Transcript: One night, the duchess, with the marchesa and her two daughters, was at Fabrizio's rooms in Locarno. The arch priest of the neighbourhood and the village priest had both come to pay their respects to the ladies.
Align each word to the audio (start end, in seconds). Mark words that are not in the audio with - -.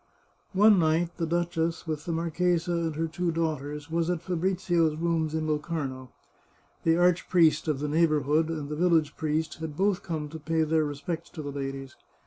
One 0.53 0.79
night, 0.79 1.15
the 1.17 1.27
duchess, 1.27 1.85
with 1.85 2.05
the 2.05 2.11
marchesa 2.11 2.71
and 2.73 2.95
her 2.95 3.05
two 3.07 3.31
daughters, 3.31 3.91
was 3.91 4.09
at 4.09 4.23
Fabrizio's 4.23 4.95
rooms 4.97 5.35
in 5.35 5.45
Locarno. 5.47 6.09
The 6.83 6.97
arch 6.97 7.29
priest 7.29 7.67
of 7.67 7.77
the 7.77 7.87
neighbourhood 7.87 8.49
and 8.49 8.67
the 8.67 8.75
village 8.75 9.15
priest 9.15 9.59
had 9.59 9.77
both 9.77 10.01
come 10.01 10.27
to 10.29 10.39
pay 10.39 10.63
their 10.63 10.85
respects 10.85 11.29
to 11.29 11.43
the 11.43 11.51
ladies. 11.51 11.97